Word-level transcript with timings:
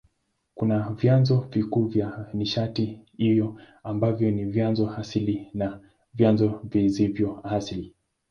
Kuna 0.55 0.89
vyanzo 0.89 1.47
vikuu 1.53 1.85
vya 1.85 2.29
nishati 2.33 2.99
hiyo 3.17 3.55
ambavyo 3.83 4.31
ni 4.31 4.45
vyanzo 4.45 4.89
asili 4.89 5.47
na 5.53 5.79
vyanzo 6.13 6.61
visivyo 6.69 7.39
asili. 7.47 7.95